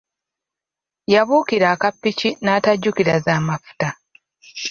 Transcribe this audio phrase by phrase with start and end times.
[1.13, 3.87] Yabuukira akapiki n’atajjukira za mafuta